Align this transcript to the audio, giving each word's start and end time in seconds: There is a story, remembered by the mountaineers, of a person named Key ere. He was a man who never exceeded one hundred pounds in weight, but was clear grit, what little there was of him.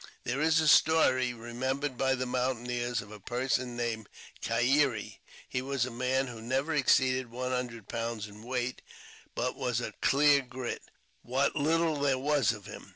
There 0.23 0.41
is 0.41 0.59
a 0.59 0.67
story, 0.67 1.31
remembered 1.31 1.95
by 1.95 2.15
the 2.15 2.25
mountaineers, 2.25 3.03
of 3.03 3.11
a 3.11 3.19
person 3.19 3.77
named 3.77 4.09
Key 4.41 4.81
ere. 4.81 4.97
He 5.47 5.61
was 5.61 5.85
a 5.85 5.91
man 5.91 6.25
who 6.25 6.41
never 6.41 6.73
exceeded 6.73 7.29
one 7.29 7.51
hundred 7.51 7.87
pounds 7.87 8.25
in 8.27 8.41
weight, 8.41 8.81
but 9.35 9.55
was 9.55 9.79
clear 10.01 10.41
grit, 10.41 10.81
what 11.21 11.55
little 11.55 11.97
there 11.97 12.17
was 12.17 12.51
of 12.51 12.65
him. 12.65 12.89